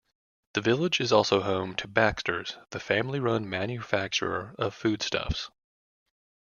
[0.55, 5.51] The village is also home to Baxters, the family-run manufacturer of foodstuffs.